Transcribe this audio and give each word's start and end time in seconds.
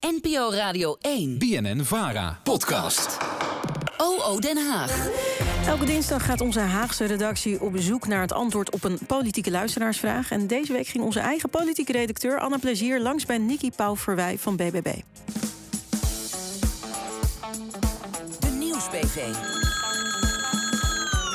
NPO 0.00 0.50
Radio 0.50 0.96
1. 1.00 1.38
BNN 1.38 1.84
Vara. 1.84 2.40
Podcast. 2.42 3.18
OO 3.96 4.38
Den 4.40 4.56
Haag. 4.56 5.08
Elke 5.66 5.84
dinsdag 5.84 6.24
gaat 6.24 6.40
onze 6.40 6.60
Haagse 6.60 7.04
redactie 7.04 7.60
op 7.60 7.72
zoek 7.76 8.06
naar 8.06 8.20
het 8.20 8.32
antwoord 8.32 8.70
op 8.70 8.84
een 8.84 8.98
politieke 9.06 9.50
luisteraarsvraag. 9.50 10.30
En 10.30 10.46
deze 10.46 10.72
week 10.72 10.86
ging 10.86 11.04
onze 11.04 11.20
eigen 11.20 11.50
politieke 11.50 11.92
redacteur 11.92 12.40
Anna 12.40 12.58
Plezier 12.58 13.00
langs 13.00 13.26
bij 13.26 13.38
Nicky 13.38 13.70
Pauw-Verwij 13.70 14.38
van 14.38 14.56
BBB. 14.56 14.94
De 18.40 18.50
Nieuwsbv. 18.58 19.14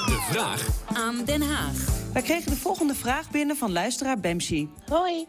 De 0.05 0.27
vraag 0.31 0.67
Aan 0.93 1.25
Den 1.25 1.41
Haag. 1.41 1.75
Wij 2.13 2.21
kregen 2.21 2.51
de 2.51 2.57
volgende 2.57 2.95
vraag 2.95 3.31
binnen 3.31 3.55
van 3.55 3.71
luisteraar 3.71 4.19
Bemsi. 4.19 4.69
Hoi, 4.85 5.25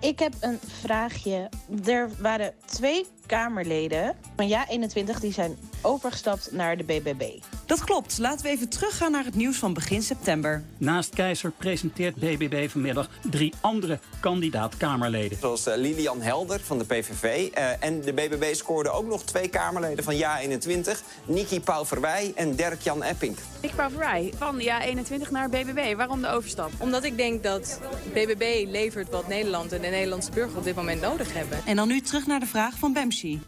ik 0.00 0.18
heb 0.18 0.32
een 0.40 0.58
vraagje. 0.66 1.48
Er 1.86 2.10
waren 2.18 2.54
twee 2.64 3.06
Kamerleden 3.28 4.16
van 4.36 4.48
Ja21 4.50 5.20
die 5.20 5.32
zijn 5.32 5.56
overgestapt 5.82 6.52
naar 6.52 6.76
de 6.76 6.84
BBB. 6.84 7.22
Dat 7.66 7.84
klopt. 7.84 8.18
Laten 8.18 8.44
we 8.44 8.50
even 8.50 8.68
teruggaan 8.68 9.12
naar 9.12 9.24
het 9.24 9.34
nieuws 9.34 9.56
van 9.56 9.74
begin 9.74 10.02
september. 10.02 10.62
Naast 10.78 11.14
Keizer 11.14 11.50
presenteert 11.50 12.14
BBB 12.14 12.68
vanmiddag 12.68 13.08
drie 13.30 13.52
andere 13.60 13.98
kandidaat-Kamerleden. 14.20 15.38
Zoals 15.40 15.66
eh, 15.66 15.76
Lilian 15.76 16.20
Helder 16.20 16.60
van 16.60 16.78
de 16.78 16.84
PVV. 16.84 17.48
eh, 17.52 17.84
en 17.84 18.00
de 18.00 18.12
BBB 18.12 18.54
scoorde 18.54 18.90
ook 18.90 19.06
nog 19.06 19.22
twee 19.22 19.48
Kamerleden 19.48 20.04
van 20.04 20.14
Ja21. 20.14 21.00
Niki 21.26 21.60
Pauverwij 21.60 22.32
en 22.34 22.56
Dirk-Jan 22.56 23.02
Epping. 23.02 23.36
Ik 23.60 23.74
Paverij 23.74 24.32
van 24.36 24.60
ja 24.60 24.82
21 24.82 25.30
naar 25.30 25.48
BBB. 25.48 25.96
Waarom 25.96 26.20
de 26.20 26.28
overstap? 26.28 26.70
Omdat 26.78 27.04
ik 27.04 27.16
denk 27.16 27.42
dat 27.42 27.80
BBB 28.12 28.64
levert 28.68 29.10
wat 29.10 29.28
Nederland 29.28 29.72
en 29.72 29.80
de 29.80 29.88
Nederlandse 29.88 30.30
burger 30.30 30.58
op 30.58 30.64
dit 30.64 30.74
moment 30.74 31.00
nodig 31.00 31.32
hebben. 31.32 31.58
En 31.66 31.76
dan 31.76 31.88
nu 31.88 32.00
terug 32.00 32.26
naar 32.26 32.40
de 32.40 32.46
vraag 32.46 32.78
van 32.78 32.92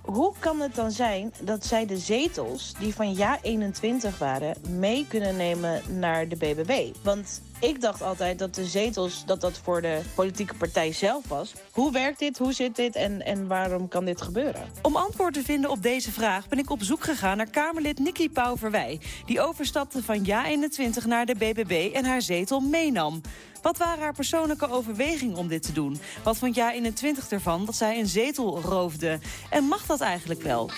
Hoe 0.01 0.33
kan 0.39 0.61
het 0.61 0.75
dan 0.75 0.91
zijn 0.91 1.33
dat 1.41 1.67
zij 1.67 1.87
de 1.87 1.99
zetels 1.99 2.73
die 2.79 2.95
van 2.95 3.17
Ja21 3.17 4.19
waren 4.19 4.57
mee 4.69 5.07
kunnen 5.09 5.37
nemen 5.37 5.83
naar 5.99 6.29
de 6.29 6.37
BBB? 6.37 6.97
Want 7.03 7.43
ik 7.61 7.81
dacht 7.81 8.03
altijd 8.03 8.39
dat 8.39 8.55
de 8.55 8.67
zetels 8.67 9.25
dat 9.25 9.41
dat 9.41 9.59
voor 9.59 9.83
de 9.83 10.01
politieke 10.15 10.55
partij 10.55 10.93
zelf 10.93 11.29
was. 11.29 11.55
Hoe 11.73 11.93
werkt 11.93 12.19
dit? 12.19 12.39
Hoe 12.39 12.53
zit 12.53 12.77
dit? 12.77 12.97
En, 12.97 13.25
en 13.25 13.47
waarom 13.47 13.89
kan 13.89 14.05
dit 14.05 14.23
gebeuren? 14.23 14.69
Om 14.83 14.97
antwoord 14.97 15.35
te 15.35 15.43
vinden 15.43 15.71
op 15.71 15.83
deze 15.83 16.13
vraag 16.13 16.49
ben 16.49 16.59
ik 16.59 16.71
op 16.71 16.83
zoek 16.83 17.05
gegaan 17.05 17.37
naar 17.37 17.51
Kamerlid 17.51 17.99
Nikki 17.99 18.31
Pauverwij. 18.31 19.01
Die 19.27 19.41
overstapte 19.41 20.03
van 20.03 20.27
Ja21 20.27 21.07
naar 21.07 21.27
de 21.27 21.35
BBB 21.35 21.95
en 21.95 22.05
haar 22.05 22.23
zetel 22.23 22.61
meenam. 22.61 23.21
Wat 23.63 23.79
waren 23.79 24.03
haar 24.03 24.15
persoonlijke 24.15 24.71
overwegingen 24.71 25.37
om 25.37 25.49
dit 25.49 25.63
te 25.63 25.73
doen? 25.73 26.01
Wat 26.23 26.39
vond 26.39 26.59
Ja21 26.59 27.29
ervan 27.29 27.65
dat 27.65 27.77
zij 27.77 27.99
een 27.99 28.07
zetel 28.07 28.61
roofde? 28.61 29.19
En 29.51 29.65
mag 29.65 29.87
dat 29.87 30.01
eigenlijk 30.01 30.43
wel? 30.43 30.71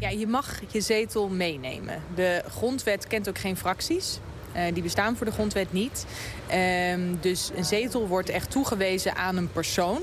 Ja, 0.00 0.08
je 0.08 0.26
mag 0.26 0.60
je 0.72 0.80
zetel 0.80 1.28
meenemen. 1.28 2.02
De 2.14 2.42
grondwet 2.48 3.06
kent 3.06 3.28
ook 3.28 3.38
geen 3.38 3.56
fracties. 3.56 4.18
Eh, 4.52 4.74
die 4.74 4.82
bestaan 4.82 5.16
voor 5.16 5.26
de 5.26 5.32
grondwet 5.32 5.72
niet. 5.72 6.06
Ehm, 6.46 7.00
dus 7.20 7.50
een 7.54 7.64
zetel 7.64 8.06
wordt 8.06 8.28
echt 8.28 8.50
toegewezen 8.50 9.16
aan 9.16 9.36
een 9.36 9.52
persoon. 9.52 10.00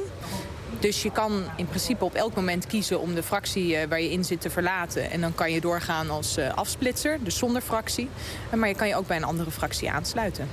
Dus 0.79 1.03
je 1.03 1.11
kan 1.11 1.43
in 1.55 1.67
principe 1.67 2.05
op 2.05 2.13
elk 2.13 2.35
moment 2.35 2.67
kiezen 2.67 2.99
om 2.99 3.15
de 3.15 3.23
fractie 3.23 3.75
eh, 3.75 3.87
waar 3.89 4.01
je 4.01 4.11
in 4.11 4.23
zit 4.25 4.41
te 4.41 4.49
verlaten. 4.49 5.11
En 5.11 5.21
dan 5.21 5.35
kan 5.35 5.51
je 5.51 5.61
doorgaan 5.61 6.09
als 6.09 6.37
eh, 6.37 6.53
afsplitser, 6.53 7.23
dus 7.23 7.37
zonder 7.37 7.61
fractie. 7.61 8.09
Maar 8.55 8.69
je 8.69 8.75
kan 8.75 8.87
je 8.87 8.95
ook 8.95 9.07
bij 9.07 9.17
een 9.17 9.23
andere 9.23 9.51
fractie 9.51 9.91
aansluiten. 9.91 10.47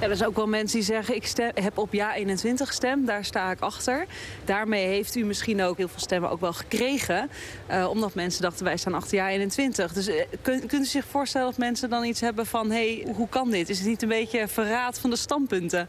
Er 0.00 0.16
zijn 0.16 0.28
ook 0.28 0.36
wel 0.36 0.46
mensen 0.46 0.78
die 0.78 0.86
zeggen 0.86 1.14
ik 1.14 1.32
heb 1.54 1.78
op 1.78 1.92
ja 1.92 2.14
21 2.14 2.66
gestemd. 2.66 3.06
Daar 3.06 3.24
sta 3.24 3.50
ik 3.50 3.60
achter. 3.60 4.06
Daarmee 4.44 4.86
heeft 4.86 5.16
u 5.16 5.24
misschien 5.24 5.62
ook 5.62 5.76
heel 5.76 5.88
veel 5.88 6.00
stemmen 6.00 6.30
ook 6.30 6.40
wel 6.40 6.52
gekregen. 6.52 7.30
eh, 7.66 7.88
omdat 7.90 8.14
mensen 8.14 8.42
dachten 8.42 8.64
wij 8.64 8.76
staan 8.76 8.94
achter 8.94 9.16
ja 9.16 9.28
21. 9.28 9.92
Dus 9.92 10.10
kun, 10.42 10.66
kunt 10.66 10.82
u 10.82 10.84
zich 10.84 11.04
voorstellen 11.04 11.46
dat 11.46 11.58
mensen 11.58 11.90
dan 11.90 12.04
iets 12.04 12.20
hebben 12.20 12.46
van... 12.46 12.70
hé, 12.70 13.00
hey, 13.02 13.12
hoe 13.14 13.28
kan 13.28 13.50
dit? 13.50 13.68
Is 13.68 13.78
het 13.78 13.88
niet 13.88 14.02
een 14.02 14.08
beetje 14.08 14.48
verraad 14.48 14.98
van 14.98 15.10
de 15.10 15.16
standpunten? 15.16 15.88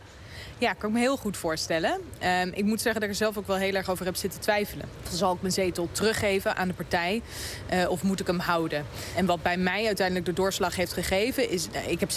Ja, 0.59 0.73
kan 0.73 0.89
ik 0.89 0.95
me 0.95 1.01
heel 1.01 1.17
goed 1.17 1.37
voorstellen. 1.37 2.01
Ehm, 2.19 2.49
ik 2.53 2.65
moet 2.65 2.81
zeggen 2.81 2.93
dat 2.93 3.03
ik 3.03 3.09
er 3.09 3.15
zelf 3.15 3.37
ook 3.37 3.47
wel 3.47 3.55
heel 3.55 3.73
erg 3.73 3.89
over 3.89 4.05
heb 4.05 4.15
zitten 4.15 4.39
twijfelen. 4.39 4.85
Zal 5.11 5.33
ik 5.33 5.41
mijn 5.41 5.53
zetel 5.53 5.89
teruggeven 5.91 6.55
aan 6.55 6.67
de 6.67 6.73
partij 6.73 7.21
eh, 7.67 7.89
of 7.89 8.03
moet 8.03 8.19
ik 8.19 8.27
hem 8.27 8.39
houden? 8.39 8.85
En 9.15 9.25
wat 9.25 9.41
bij 9.41 9.57
mij 9.57 9.85
uiteindelijk 9.85 10.25
de 10.25 10.33
doorslag 10.33 10.75
heeft 10.75 10.93
gegeven 10.93 11.49
is... 11.49 11.67
eh, 11.71 11.87
ik 11.91 11.99
heb 11.99 12.09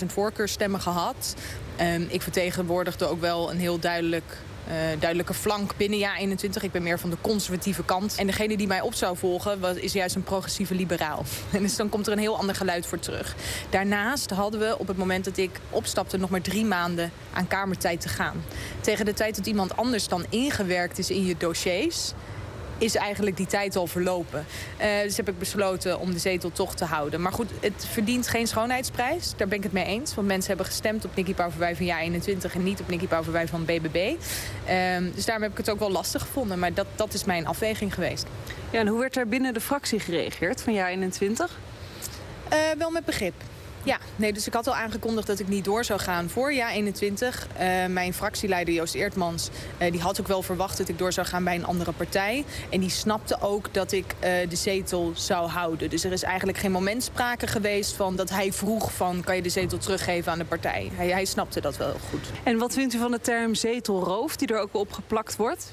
16.000 0.00 0.06
voorkeurstemmen 0.06 0.80
gehad. 0.80 1.34
Ehm, 1.76 2.02
ik 2.08 2.22
vertegenwoordigde 2.22 3.06
ook 3.06 3.20
wel 3.20 3.50
een 3.50 3.58
heel 3.58 3.78
duidelijk... 3.78 4.36
eh, 4.68 4.74
duidelijke 4.98 5.34
flank 5.34 5.76
binnen 5.76 5.98
Ja 5.98 6.16
21. 6.16 6.62
Ik 6.62 6.72
ben 6.72 6.82
meer 6.82 6.98
van 6.98 7.10
de 7.10 7.16
conservatieve 7.20 7.84
kant. 7.84 8.14
En 8.14 8.26
degene 8.26 8.56
die 8.56 8.66
mij 8.66 8.80
op 8.80 8.94
zou 8.94 9.16
volgen 9.16 9.60
was, 9.60 9.76
is 9.76 9.92
juist 9.92 10.14
een 10.14 10.22
progressieve 10.22 10.74
liberaal. 10.74 11.24
En 11.52 11.62
dus 11.62 11.76
dan 11.76 11.88
komt 11.88 12.06
er 12.06 12.12
een 12.12 12.18
heel 12.18 12.38
ander 12.38 12.54
geluid 12.54 12.86
voor 12.86 12.98
terug. 12.98 13.34
Daarnaast 13.70 14.30
hadden 14.30 14.60
we 14.60 14.78
op 14.78 14.86
het 14.88 14.96
moment 14.96 15.24
dat 15.24 15.36
ik 15.36 15.60
opstapte 15.70 16.16
nog 16.16 16.30
maar 16.30 16.40
drie 16.40 16.64
maanden 16.64 17.12
aan 17.32 17.46
kamertijd 17.46 18.00
te 18.00 18.08
gaan. 18.08 18.44
Tegen 18.80 19.04
de 19.04 19.14
tijd 19.14 19.36
dat 19.36 19.46
iemand 19.46 19.76
anders 19.76 20.08
dan 20.08 20.24
ingewerkt 20.28 20.98
is 20.98 21.10
in 21.10 21.26
je 21.26 21.34
dossiers 21.38 22.12
is 22.78 22.94
eigenlijk 22.94 23.36
die 23.36 23.46
tijd 23.46 23.76
al 23.76 23.86
verlopen. 23.86 24.46
Eh, 24.76 24.88
dus 25.02 25.16
heb 25.16 25.28
ik 25.28 25.38
besloten 25.38 26.00
om 26.00 26.12
de 26.12 26.18
zetel 26.18 26.52
toch 26.52 26.74
te 26.74 26.84
houden. 26.84 27.22
Maar 27.22 27.32
goed, 27.32 27.50
het 27.60 27.86
verdient 27.90 28.28
geen 28.28 28.46
schoonheidsprijs. 28.46 29.32
Daar 29.36 29.48
ben 29.48 29.56
ik 29.56 29.62
het 29.62 29.72
mee 29.72 29.84
eens. 29.84 30.14
Want 30.14 30.26
mensen 30.26 30.48
hebben 30.48 30.66
gestemd 30.66 31.04
op 31.04 31.16
Nicky 31.16 31.34
Pauverwij 31.34 31.76
van 31.76 31.86
Ja21... 31.86 32.54
en 32.54 32.62
niet 32.62 32.80
op 32.80 32.88
Nicky 32.88 33.06
Pauverwij 33.06 33.48
van 33.48 33.64
BBB. 33.64 34.14
Ehm, 34.66 35.10
dus 35.14 35.24
daarom 35.24 35.42
heb 35.42 35.52
ik 35.52 35.58
het 35.58 35.70
ook 35.70 35.78
wel 35.78 35.90
lastig 35.90 36.22
gevonden. 36.22 36.58
Maar 36.58 36.74
dat, 36.74 36.86
dat 36.94 37.14
is 37.14 37.24
mijn 37.24 37.46
afweging 37.46 37.94
geweest. 37.94 38.26
Ja, 38.70 38.78
en 38.78 38.86
hoe 38.86 39.00
werd 39.00 39.16
er 39.16 39.28
binnen 39.28 39.54
de 39.54 39.60
fractie 39.60 40.00
gereageerd 40.00 40.62
van 40.62 40.72
ja 40.72 40.88
21? 40.88 41.58
Eh, 42.48 42.58
wel 42.78 42.90
met 42.90 43.04
begrip. 43.04 43.34
Ja, 43.88 43.98
nee, 44.16 44.32
dus 44.32 44.46
ik 44.46 44.52
had 44.52 44.66
al 44.66 44.74
aangekondigd 44.74 45.26
dat 45.26 45.38
ik 45.38 45.48
niet 45.48 45.64
door 45.64 45.84
zou 45.84 46.00
gaan 46.00 46.28
voor 46.28 46.52
Ja 46.52 46.70
21. 46.70 47.46
Eh, 47.56 47.86
mijn 47.86 48.14
fractieleider 48.14 48.74
Joost 48.74 48.94
Eertmans 48.94 49.48
eh, 49.78 49.92
die 49.92 50.00
had 50.00 50.20
ook 50.20 50.26
wel 50.26 50.42
verwacht 50.42 50.78
dat 50.78 50.88
ik 50.88 50.98
door 50.98 51.12
zou 51.12 51.26
gaan 51.26 51.44
bij 51.44 51.54
een 51.54 51.64
andere 51.64 51.92
partij. 51.92 52.44
En 52.70 52.80
die 52.80 52.90
snapte 52.90 53.40
ook 53.40 53.74
dat 53.74 53.92
ik 53.92 54.14
eh, 54.18 54.48
de 54.48 54.56
zetel 54.56 55.12
zou 55.14 55.48
houden. 55.48 55.90
Dus 55.90 56.04
er 56.04 56.12
is 56.12 56.22
eigenlijk 56.22 56.58
geen 56.58 56.72
moment 56.72 57.02
sprake 57.02 57.46
geweest 57.46 57.92
van 57.92 58.16
dat 58.16 58.30
hij 58.30 58.52
vroeg 58.52 58.92
van 58.92 59.22
kan 59.24 59.36
je 59.36 59.42
de 59.42 59.48
zetel 59.48 59.78
teruggeven 59.78 60.32
aan 60.32 60.38
de 60.38 60.44
partij. 60.44 60.90
Hij, 60.94 61.08
hij 61.08 61.24
snapte 61.24 61.60
dat 61.60 61.76
wel 61.76 61.96
goed. 62.10 62.26
En 62.42 62.58
wat 62.58 62.74
vindt 62.74 62.94
u 62.94 62.98
van 62.98 63.10
de 63.10 63.20
term 63.20 63.54
zetelroof 63.54 64.36
die 64.36 64.48
er 64.48 64.60
ook 64.60 64.74
op 64.74 64.92
geplakt 64.92 65.36
wordt? 65.36 65.72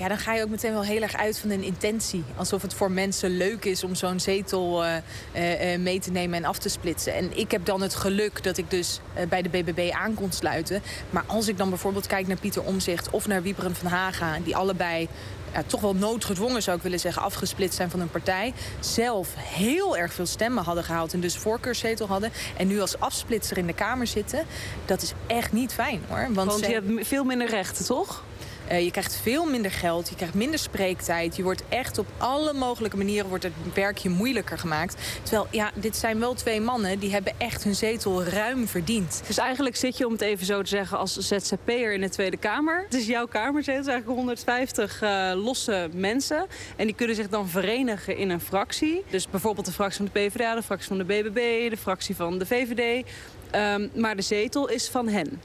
Ja, 0.00 0.08
dan 0.08 0.18
ga 0.18 0.34
je 0.34 0.42
ook 0.42 0.48
meteen 0.48 0.72
wel 0.72 0.84
heel 0.84 1.02
erg 1.02 1.16
uit 1.16 1.38
van 1.38 1.50
een 1.50 1.62
intentie. 1.62 2.24
Alsof 2.36 2.62
het 2.62 2.74
voor 2.74 2.90
mensen 2.90 3.36
leuk 3.36 3.64
is 3.64 3.84
om 3.84 3.94
zo'n 3.94 4.20
zetel 4.20 4.84
uh, 4.84 4.92
uh, 4.94 5.78
mee 5.78 6.00
te 6.00 6.10
nemen 6.10 6.38
en 6.38 6.44
af 6.44 6.58
te 6.58 6.68
splitsen. 6.68 7.14
En 7.14 7.38
ik 7.38 7.50
heb 7.50 7.64
dan 7.64 7.80
het 7.82 7.94
geluk 7.94 8.42
dat 8.42 8.56
ik 8.56 8.70
dus 8.70 9.00
uh, 9.18 9.26
bij 9.28 9.42
de 9.42 9.48
BBB 9.48 9.90
aan 9.92 10.14
kon 10.14 10.32
sluiten. 10.32 10.82
Maar 11.10 11.24
als 11.26 11.48
ik 11.48 11.58
dan 11.58 11.68
bijvoorbeeld 11.68 12.06
kijk 12.06 12.26
naar 12.26 12.36
Pieter 12.36 12.62
Omzicht 12.62 13.10
of 13.10 13.26
naar 13.26 13.42
Wieberen 13.42 13.74
van 13.74 13.90
Haga... 13.90 14.38
die 14.44 14.56
allebei 14.56 15.08
ja, 15.52 15.62
toch 15.66 15.80
wel 15.80 15.94
noodgedwongen, 15.94 16.62
zou 16.62 16.76
ik 16.76 16.82
willen 16.82 17.00
zeggen, 17.00 17.22
afgesplitst 17.22 17.76
zijn 17.76 17.90
van 17.90 18.00
een 18.00 18.10
partij. 18.10 18.52
Zelf 18.80 19.34
heel 19.36 19.96
erg 19.96 20.12
veel 20.12 20.26
stemmen 20.26 20.64
hadden 20.64 20.84
gehaald 20.84 21.12
en 21.12 21.20
dus 21.20 21.36
voorkeurszetel 21.36 22.06
hadden. 22.06 22.30
En 22.56 22.66
nu 22.66 22.80
als 22.80 22.98
afsplitser 22.98 23.58
in 23.58 23.66
de 23.66 23.74
Kamer 23.74 24.06
zitten. 24.06 24.46
Dat 24.84 25.02
is 25.02 25.12
echt 25.26 25.52
niet 25.52 25.72
fijn 25.72 26.00
hoor. 26.08 26.28
Want, 26.32 26.50
Want 26.50 26.66
je 26.66 26.72
hebt 26.72 27.06
veel 27.06 27.24
minder 27.24 27.48
rechten, 27.48 27.84
toch? 27.84 28.22
Uh, 28.70 28.84
je 28.84 28.90
krijgt 28.90 29.16
veel 29.16 29.44
minder 29.44 29.70
geld, 29.70 30.08
je 30.08 30.14
krijgt 30.14 30.34
minder 30.34 30.58
spreektijd. 30.58 31.36
Je 31.36 31.42
wordt 31.42 31.62
echt 31.68 31.98
op 31.98 32.06
alle 32.18 32.52
mogelijke 32.52 32.96
manieren 32.96 33.28
wordt 33.28 33.44
het 33.44 33.52
werkje 33.74 34.08
moeilijker 34.08 34.58
gemaakt. 34.58 34.96
Terwijl, 35.22 35.46
ja, 35.50 35.70
dit 35.74 35.96
zijn 35.96 36.18
wel 36.18 36.34
twee 36.34 36.60
mannen 36.60 36.98
die 36.98 37.12
hebben 37.12 37.32
echt 37.38 37.64
hun 37.64 37.74
zetel 37.74 38.24
ruim 38.24 38.68
verdiend. 38.68 39.22
Dus 39.26 39.38
eigenlijk 39.38 39.76
zit 39.76 39.96
je, 39.96 40.06
om 40.06 40.12
het 40.12 40.20
even 40.20 40.46
zo 40.46 40.62
te 40.62 40.68
zeggen, 40.68 40.98
als 40.98 41.16
ZZP'er 41.16 41.92
in 41.92 42.00
de 42.00 42.08
Tweede 42.08 42.36
Kamer. 42.36 42.82
Het 42.84 42.94
is 42.94 43.06
jouw 43.06 43.26
kamerzetel, 43.26 43.92
eigenlijk 43.92 44.18
150 44.18 45.02
uh, 45.02 45.32
losse 45.34 45.88
mensen. 45.92 46.46
En 46.76 46.86
die 46.86 46.94
kunnen 46.94 47.16
zich 47.16 47.28
dan 47.28 47.48
verenigen 47.48 48.16
in 48.16 48.30
een 48.30 48.40
fractie. 48.40 49.04
Dus 49.10 49.28
bijvoorbeeld 49.28 49.66
de 49.66 49.72
fractie 49.72 49.96
van 49.96 50.10
de 50.12 50.20
PvdA, 50.20 50.54
de 50.54 50.62
fractie 50.62 50.88
van 50.88 50.98
de 50.98 51.04
BBB, 51.04 51.70
de 51.70 51.76
fractie 51.76 52.16
van 52.16 52.38
de 52.38 52.46
VVD. 52.46 53.06
Um, 53.54 53.90
maar 53.94 54.16
de 54.16 54.22
zetel 54.22 54.68
is 54.68 54.88
van 54.88 55.08
hen. 55.08 55.40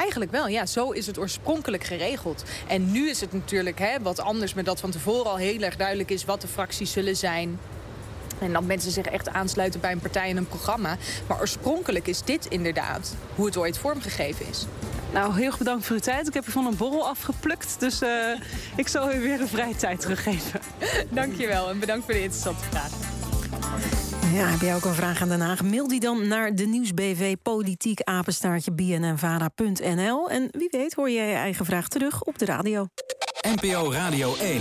Eigenlijk 0.00 0.30
wel, 0.30 0.48
ja. 0.48 0.66
Zo 0.66 0.90
is 0.90 1.06
het 1.06 1.18
oorspronkelijk 1.18 1.84
geregeld. 1.84 2.44
En 2.66 2.92
nu 2.92 3.08
is 3.08 3.20
het 3.20 3.32
natuurlijk 3.32 3.78
hè, 3.78 4.00
wat 4.02 4.20
anders 4.20 4.54
met 4.54 4.64
dat 4.64 4.80
van 4.80 4.90
tevoren 4.90 5.30
al 5.30 5.36
heel 5.36 5.60
erg 5.60 5.76
duidelijk 5.76 6.10
is 6.10 6.24
wat 6.24 6.40
de 6.40 6.48
fracties 6.48 6.92
zullen 6.92 7.16
zijn. 7.16 7.58
En 8.38 8.52
dat 8.52 8.62
mensen 8.62 8.90
zich 8.90 9.04
echt 9.04 9.28
aansluiten 9.28 9.80
bij 9.80 9.92
een 9.92 10.00
partij 10.00 10.30
en 10.30 10.36
een 10.36 10.46
programma. 10.46 10.96
Maar 11.26 11.40
oorspronkelijk 11.40 12.06
is 12.06 12.22
dit 12.22 12.46
inderdaad 12.46 13.14
hoe 13.34 13.46
het 13.46 13.56
ooit 13.56 13.78
vormgegeven 13.78 14.46
is. 14.48 14.66
Nou, 15.12 15.34
heel 15.34 15.44
erg 15.44 15.58
bedankt 15.58 15.86
voor 15.86 15.96
uw 15.96 16.02
tijd. 16.02 16.28
Ik 16.28 16.34
heb 16.34 16.46
u 16.46 16.50
van 16.50 16.66
een 16.66 16.76
borrel 16.76 17.08
afgeplukt. 17.08 17.80
Dus 17.80 18.02
uh, 18.02 18.40
ik 18.76 18.88
zal 18.88 19.12
u 19.14 19.20
weer 19.20 19.38
de 19.38 19.48
vrije 19.48 19.76
tijd 19.76 20.00
teruggeven. 20.00 20.60
Dankjewel 21.10 21.70
en 21.70 21.78
bedankt 21.78 22.04
voor 22.04 22.14
de 22.14 22.22
interessante 22.22 22.64
vraag. 22.64 23.09
Ja, 24.32 24.46
heb 24.46 24.60
jij 24.60 24.74
ook 24.74 24.84
een 24.84 24.94
vraag 24.94 25.22
aan 25.22 25.28
Den 25.28 25.40
Haag? 25.40 25.62
Mail 25.62 25.88
die 25.88 26.00
dan 26.00 26.28
naar 26.28 26.54
de 26.54 26.66
Nieuwsbv 26.66 27.34
Politiek 27.42 28.00
Apenstaartje. 28.02 28.72
En 30.28 30.48
wie 30.50 30.68
weet 30.70 30.94
hoor 30.94 31.10
jij 31.10 31.28
je 31.28 31.34
eigen 31.34 31.64
vraag 31.64 31.88
terug 31.88 32.22
op 32.22 32.38
de 32.38 32.44
radio. 32.44 32.86
NPO 33.42 33.92
Radio 33.92 34.36
1. 34.36 34.60